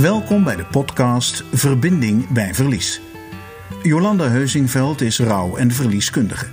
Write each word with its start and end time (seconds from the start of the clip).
Welkom 0.00 0.44
bij 0.44 0.56
de 0.56 0.64
podcast 0.64 1.44
Verbinding 1.52 2.28
bij 2.28 2.54
Verlies. 2.54 3.00
Jolanda 3.82 4.28
Heusingveld 4.28 5.00
is 5.00 5.18
rouw- 5.18 5.56
en 5.56 5.70
verlieskundige. 5.70 6.46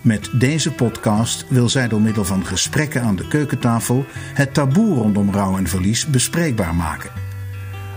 Met 0.00 0.30
deze 0.38 0.72
podcast 0.72 1.46
wil 1.48 1.68
zij 1.68 1.88
door 1.88 2.00
middel 2.00 2.24
van 2.24 2.46
gesprekken 2.46 3.02
aan 3.02 3.16
de 3.16 3.28
keukentafel 3.28 4.04
het 4.34 4.54
taboe 4.54 4.94
rondom 4.94 5.30
rouw 5.30 5.56
en 5.56 5.66
verlies 5.66 6.06
bespreekbaar 6.06 6.74
maken. 6.74 7.10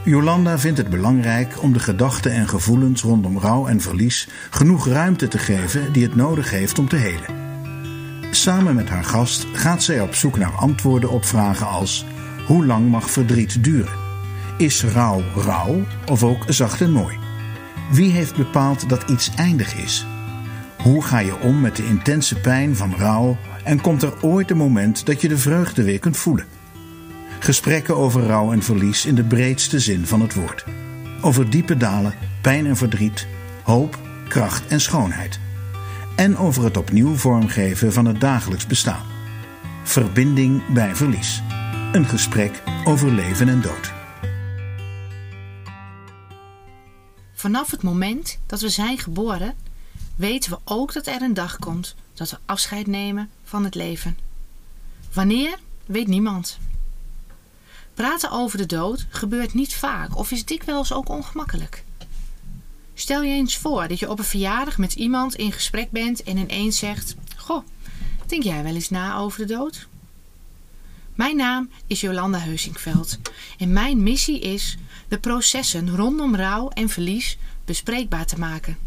Jolanda 0.04 0.59
vindt 0.59 0.77
het 0.77 0.89
belangrijk 0.89 1.64
om 1.64 1.73
de 1.73 1.79
gedachten 1.79 2.32
en 2.32 2.48
gevoelens 2.48 3.02
rondom 3.02 3.39
rouw 3.39 3.68
en 3.68 3.82
verlies 3.82 4.27
genoeg 4.50 4.88
ruimte 4.88 5.27
te 5.27 5.38
geven 5.38 5.93
die 5.93 6.04
het 6.04 6.16
nodig 6.16 6.50
heeft 6.50 6.79
om 6.79 6.88
te 6.88 6.95
helen. 6.95 7.36
Samen 8.32 8.75
met 8.75 8.89
haar 8.89 9.05
gast 9.05 9.45
gaat 9.54 9.84
zij 9.84 10.02
op 10.02 10.16
zoek 10.16 10.38
naar 10.38 10.55
antwoorden 10.55 11.09
op 11.09 11.25
vragen 11.25 11.67
als: 11.67 12.05
hoe 12.45 12.66
lang 12.66 12.89
mag 12.89 13.11
verdriet 13.11 13.63
duren? 13.63 14.06
Is 14.57 14.84
rouw 14.84 15.23
rouw 15.35 15.84
of 16.05 16.23
ook 16.23 16.43
zacht 16.47 16.81
en 16.81 16.91
mooi? 16.91 17.17
Wie 17.91 18.11
heeft 18.11 18.35
bepaald 18.35 18.89
dat 18.89 19.09
iets 19.09 19.31
eindig 19.35 19.75
is? 19.75 20.05
Hoe 20.77 21.03
ga 21.03 21.20
je 21.20 21.39
om 21.39 21.61
met 21.61 21.75
de 21.75 21.85
intense 21.85 22.35
pijn 22.35 22.75
van 22.75 22.95
rouw 22.95 23.38
en 23.63 23.81
komt 23.81 24.01
er 24.01 24.13
ooit 24.21 24.51
een 24.51 24.57
moment 24.57 25.05
dat 25.05 25.21
je 25.21 25.27
de 25.27 25.38
vreugde 25.38 25.84
weer 25.84 25.99
kunt 25.99 26.17
voelen? 26.17 26.45
Gesprekken 27.39 27.98
over 27.98 28.23
rouw 28.23 28.51
en 28.51 28.63
verlies 28.63 29.05
in 29.05 29.15
de 29.15 29.23
breedste 29.23 29.79
zin 29.79 30.05
van 30.05 30.21
het 30.21 30.34
woord. 30.34 30.65
Over 31.21 31.49
diepe 31.49 31.77
dalen, 31.77 32.13
pijn 32.41 32.65
en 32.65 32.77
verdriet, 32.77 33.27
hoop, 33.63 33.99
kracht 34.27 34.67
en 34.67 34.81
schoonheid. 34.81 35.39
En 36.15 36.37
over 36.37 36.63
het 36.63 36.77
opnieuw 36.77 37.15
vormgeven 37.15 37.93
van 37.93 38.05
het 38.05 38.21
dagelijks 38.21 38.67
bestaan. 38.67 39.05
Verbinding 39.84 40.62
bij 40.73 40.95
verlies. 40.95 41.41
Een 41.91 42.05
gesprek 42.05 42.63
over 42.85 43.12
leven 43.12 43.49
en 43.49 43.62
dood. 43.62 43.96
Vanaf 47.38 47.71
het 47.71 47.84
moment 47.84 48.40
dat 48.46 48.62
we 48.62 48.70
zijn 48.70 48.98
geboren, 48.98 49.55
weten 50.16 50.52
we 50.52 50.60
ook 50.63 50.93
dat 50.93 51.07
er 51.07 51.21
een 51.21 51.34
dag 51.34 51.60
komt 51.60 51.96
dat 52.13 52.29
we 52.29 52.38
afscheid 52.46 52.88
nemen 52.88 53.29
van 53.44 53.63
het 53.63 53.76
leven. 53.76 54.18
Wanneer, 55.13 55.60
weet 55.85 56.07
niemand. 56.07 56.57
Praten 57.94 58.32
over 58.32 58.57
de 58.57 58.66
dood 58.66 59.05
gebeurt 59.10 59.54
niet 59.54 59.76
vaak 59.76 60.18
of 60.18 60.32
is 60.32 60.46
dikwijls 60.46 60.94
ook 60.94 61.10
ongemakkelijk. 61.10 61.84
Stel 62.94 63.21
je 63.21 63.34
eens 63.34 63.57
voor 63.57 63.88
dat 63.88 63.99
je 63.99 64.09
op 64.09 64.19
een 64.19 64.25
verjaardag 64.25 64.78
met 64.78 64.94
iemand 64.94 65.35
in 65.35 65.51
gesprek 65.51 65.91
bent 65.91 66.24
en 66.24 66.38
ineens 66.38 66.78
zegt: 66.78 67.16
Goh, 67.35 67.66
denk 68.25 68.44
jij 68.44 68.63
wel 68.63 68.75
eens 68.75 68.90
na 68.90 69.18
over 69.18 69.40
de 69.40 69.53
dood? 69.53 69.88
Mijn 71.18 71.35
naam 71.35 71.69
is 71.88 72.01
Jolanda 72.01 72.40
Heusingveld 72.40 73.18
en 73.57 73.73
mijn 73.73 74.03
missie 74.03 74.40
is 74.40 74.78
de 75.07 75.19
processen 75.19 75.96
rondom 75.96 76.35
rouw 76.35 76.69
en 76.69 76.90
verlies 76.90 77.38
bespreekbaar 77.66 78.25
te 78.25 78.40
maken. 78.40 78.78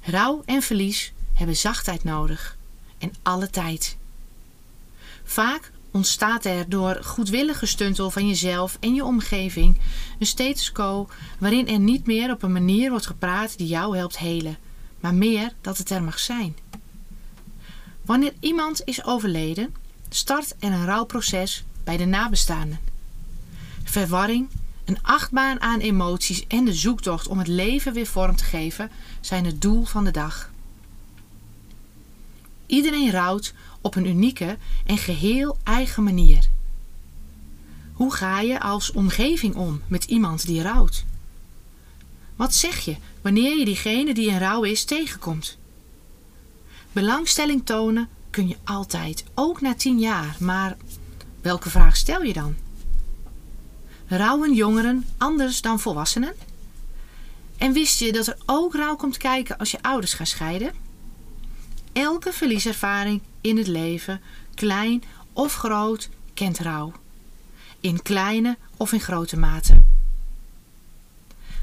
Rouw 0.00 0.42
en 0.44 0.62
verlies 0.62 1.12
hebben 1.32 1.56
zachtheid 1.56 2.04
nodig 2.04 2.56
en 2.98 3.12
alle 3.22 3.50
tijd. 3.50 3.96
Vaak 5.24 5.72
ontstaat 5.90 6.44
er 6.44 6.68
door 6.68 6.98
goedwillige 7.04 7.66
stuntel 7.66 8.10
van 8.10 8.28
jezelf 8.28 8.76
en 8.80 8.94
je 8.94 9.04
omgeving 9.04 9.80
een 10.18 10.26
status 10.26 10.72
quo 10.72 11.08
waarin 11.38 11.68
er 11.68 11.78
niet 11.78 12.06
meer 12.06 12.30
op 12.30 12.42
een 12.42 12.52
manier 12.52 12.90
wordt 12.90 13.06
gepraat 13.06 13.58
die 13.58 13.66
jou 13.66 13.96
helpt 13.96 14.18
helen, 14.18 14.58
maar 15.00 15.14
meer 15.14 15.52
dat 15.60 15.78
het 15.78 15.90
er 15.90 16.02
mag 16.02 16.18
zijn. 16.18 16.56
Wanneer 18.02 18.32
iemand 18.40 18.82
is 18.84 19.04
overleden, 19.04 19.74
start 20.14 20.54
er 20.58 20.72
een 20.72 20.84
rouwproces 20.84 21.64
bij 21.84 21.96
de 21.96 22.04
nabestaanden. 22.04 22.78
Verwarring, 23.84 24.48
een 24.84 25.02
achtbaan 25.02 25.60
aan 25.60 25.80
emoties 25.80 26.46
en 26.46 26.64
de 26.64 26.74
zoektocht 26.74 27.28
om 27.28 27.38
het 27.38 27.48
leven 27.48 27.92
weer 27.92 28.06
vorm 28.06 28.36
te 28.36 28.44
geven 28.44 28.90
zijn 29.20 29.44
het 29.44 29.62
doel 29.62 29.84
van 29.84 30.04
de 30.04 30.10
dag. 30.10 30.50
Iedereen 32.66 33.10
rouwt 33.10 33.54
op 33.80 33.94
een 33.94 34.06
unieke 34.06 34.58
en 34.86 34.98
geheel 34.98 35.56
eigen 35.62 36.02
manier. 36.02 36.48
Hoe 37.92 38.14
ga 38.14 38.40
je 38.40 38.60
als 38.60 38.92
omgeving 38.92 39.54
om 39.54 39.82
met 39.86 40.04
iemand 40.04 40.46
die 40.46 40.62
rouwt? 40.62 41.04
Wat 42.36 42.54
zeg 42.54 42.78
je 42.78 42.96
wanneer 43.22 43.58
je 43.58 43.64
diegene 43.64 44.14
die 44.14 44.28
in 44.28 44.38
rouw 44.38 44.62
is 44.62 44.84
tegenkomt? 44.84 45.58
Belangstelling 46.92 47.66
tonen 47.66 48.08
kun 48.30 48.48
je 48.48 48.56
altijd, 48.64 49.24
ook 49.34 49.60
na 49.60 49.74
tien 49.74 49.98
jaar, 49.98 50.36
maar 50.38 50.76
welke 51.40 51.70
vraag 51.70 51.96
stel 51.96 52.22
je 52.22 52.32
dan? 52.32 52.56
Rouwen 54.06 54.54
jongeren 54.54 55.06
anders 55.16 55.60
dan 55.60 55.80
volwassenen? 55.80 56.34
En 57.58 57.72
wist 57.72 57.98
je 57.98 58.12
dat 58.12 58.26
er 58.26 58.36
ook 58.46 58.74
rouw 58.74 58.96
komt 58.96 59.16
kijken 59.16 59.58
als 59.58 59.70
je 59.70 59.82
ouders 59.82 60.14
gaan 60.14 60.26
scheiden? 60.26 60.72
Elke 61.92 62.32
verlieservaring 62.32 63.20
in 63.40 63.56
het 63.56 63.66
leven, 63.66 64.20
klein 64.54 65.02
of 65.32 65.54
groot, 65.54 66.08
kent 66.34 66.58
rouw. 66.58 66.92
In 67.80 68.02
kleine 68.02 68.56
of 68.76 68.92
in 68.92 69.00
grote 69.00 69.36
mate. 69.36 69.80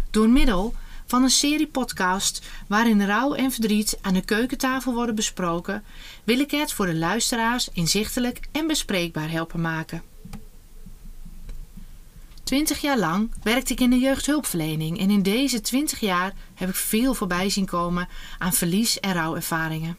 Door 0.09 0.29
middel 0.29 0.73
van 1.07 1.23
een 1.23 1.29
serie 1.29 1.67
podcast 1.67 2.41
waarin 2.67 3.05
rouw 3.05 3.33
en 3.33 3.51
verdriet 3.51 3.97
aan 4.01 4.13
de 4.13 4.25
keukentafel 4.25 4.93
worden 4.93 5.15
besproken, 5.15 5.83
wil 6.23 6.39
ik 6.39 6.51
het 6.51 6.73
voor 6.73 6.85
de 6.85 6.95
luisteraars 6.95 7.69
inzichtelijk 7.73 8.39
en 8.51 8.67
bespreekbaar 8.67 9.31
helpen 9.31 9.61
maken. 9.61 10.01
Twintig 12.43 12.81
jaar 12.81 12.97
lang 12.97 13.31
werkte 13.43 13.73
ik 13.73 13.79
in 13.79 13.89
de 13.89 13.99
jeugdhulpverlening 13.99 14.99
en 14.99 15.09
in 15.09 15.21
deze 15.21 15.61
twintig 15.61 15.99
jaar 15.99 16.33
heb 16.53 16.69
ik 16.69 16.75
veel 16.75 17.13
voorbij 17.13 17.49
zien 17.49 17.65
komen 17.65 18.07
aan 18.37 18.53
verlies- 18.53 18.99
en 18.99 19.13
rouwervaringen. 19.13 19.97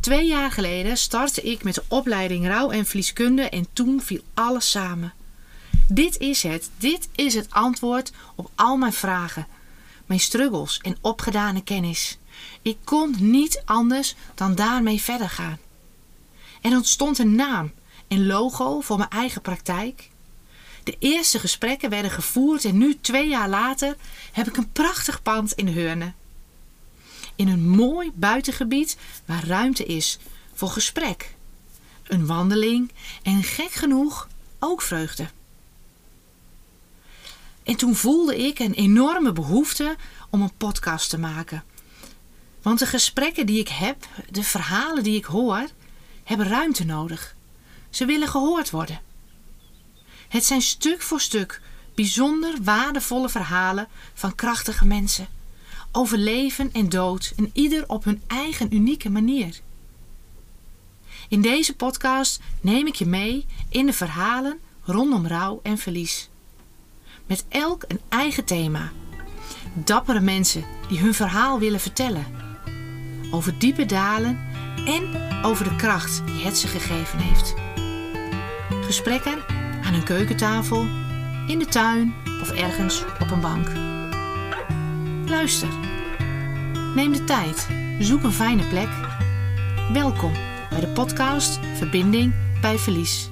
Twee 0.00 0.26
jaar 0.26 0.50
geleden 0.50 0.96
startte 0.96 1.42
ik 1.42 1.64
met 1.64 1.74
de 1.74 1.82
opleiding 1.88 2.46
rouw- 2.46 2.70
en 2.70 2.86
verlieskunde 2.86 3.42
en 3.42 3.66
toen 3.72 4.00
viel 4.00 4.20
alles 4.34 4.70
samen. 4.70 5.12
Dit 5.88 6.18
is 6.18 6.42
het, 6.42 6.70
dit 6.76 7.08
is 7.14 7.34
het 7.34 7.50
antwoord 7.50 8.12
op 8.34 8.50
al 8.54 8.76
mijn 8.76 8.92
vragen, 8.92 9.46
mijn 10.08 10.20
struggles 10.20 10.78
en 10.82 10.96
opgedane 11.00 11.62
kennis. 11.62 12.18
Ik 12.62 12.78
kon 12.84 13.14
niet 13.18 13.62
anders 13.64 14.14
dan 14.34 14.54
daarmee 14.54 15.00
verder 15.00 15.28
gaan. 15.28 15.58
Er 16.62 16.70
ontstond 16.70 17.18
een 17.18 17.34
naam 17.34 17.72
en 18.08 18.26
logo 18.26 18.80
voor 18.80 18.98
mijn 18.98 19.10
eigen 19.10 19.40
praktijk. 19.40 20.10
De 20.84 20.96
eerste 20.98 21.38
gesprekken 21.38 21.90
werden 21.90 22.10
gevoerd 22.10 22.64
en 22.64 22.78
nu, 22.78 22.98
twee 23.00 23.28
jaar 23.28 23.48
later, 23.48 23.96
heb 24.32 24.48
ik 24.48 24.56
een 24.56 24.72
prachtig 24.72 25.22
pand 25.22 25.52
in 25.52 25.68
Heurne. 25.68 26.12
In 27.36 27.48
een 27.48 27.68
mooi 27.68 28.10
buitengebied 28.14 28.96
waar 29.24 29.46
ruimte 29.46 29.84
is 29.84 30.18
voor 30.54 30.68
gesprek, 30.68 31.34
een 32.02 32.26
wandeling 32.26 32.92
en 33.22 33.42
gek 33.42 33.70
genoeg 33.70 34.28
ook 34.58 34.82
vreugde. 34.82 35.28
En 37.68 37.76
toen 37.76 37.94
voelde 37.94 38.36
ik 38.36 38.58
een 38.58 38.72
enorme 38.72 39.32
behoefte 39.32 39.96
om 40.30 40.42
een 40.42 40.56
podcast 40.56 41.10
te 41.10 41.18
maken. 41.18 41.64
Want 42.62 42.78
de 42.78 42.86
gesprekken 42.86 43.46
die 43.46 43.58
ik 43.58 43.68
heb, 43.68 44.06
de 44.30 44.42
verhalen 44.42 45.02
die 45.02 45.16
ik 45.16 45.24
hoor, 45.24 45.66
hebben 46.24 46.48
ruimte 46.48 46.84
nodig. 46.84 47.34
Ze 47.90 48.04
willen 48.04 48.28
gehoord 48.28 48.70
worden. 48.70 49.00
Het 50.28 50.44
zijn 50.44 50.62
stuk 50.62 51.02
voor 51.02 51.20
stuk 51.20 51.60
bijzonder 51.94 52.54
waardevolle 52.62 53.28
verhalen 53.28 53.88
van 54.14 54.34
krachtige 54.34 54.84
mensen. 54.84 55.28
Over 55.92 56.18
leven 56.18 56.72
en 56.72 56.88
dood 56.88 57.32
en 57.36 57.50
ieder 57.52 57.88
op 57.88 58.04
hun 58.04 58.22
eigen 58.26 58.74
unieke 58.74 59.10
manier. 59.10 59.60
In 61.28 61.42
deze 61.42 61.76
podcast 61.76 62.40
neem 62.60 62.86
ik 62.86 62.94
je 62.94 63.06
mee 63.06 63.46
in 63.68 63.86
de 63.86 63.92
verhalen 63.92 64.58
rondom 64.82 65.26
rouw 65.26 65.60
en 65.62 65.78
verlies. 65.78 66.28
Met 67.28 67.44
elk 67.48 67.84
een 67.88 68.00
eigen 68.08 68.44
thema. 68.44 68.90
Dappere 69.72 70.20
mensen 70.20 70.64
die 70.88 70.98
hun 70.98 71.14
verhaal 71.14 71.58
willen 71.58 71.80
vertellen. 71.80 72.26
Over 73.30 73.58
diepe 73.58 73.86
dalen 73.86 74.38
en 74.86 75.02
over 75.44 75.64
de 75.64 75.76
kracht 75.76 76.26
die 76.26 76.44
het 76.44 76.58
ze 76.58 76.66
gegeven 76.66 77.18
heeft. 77.18 77.54
Gesprekken 78.84 79.38
aan 79.84 79.94
een 79.94 80.04
keukentafel, 80.04 80.86
in 81.46 81.58
de 81.58 81.66
tuin 81.66 82.14
of 82.42 82.50
ergens 82.50 83.04
op 83.20 83.30
een 83.30 83.40
bank. 83.40 83.68
Luister. 85.28 85.68
Neem 86.94 87.12
de 87.12 87.24
tijd. 87.24 87.68
Zoek 87.98 88.22
een 88.22 88.32
fijne 88.32 88.68
plek. 88.68 88.88
Welkom 89.92 90.32
bij 90.70 90.80
de 90.80 90.88
podcast 90.88 91.58
Verbinding 91.76 92.34
bij 92.60 92.78
Verlies. 92.78 93.30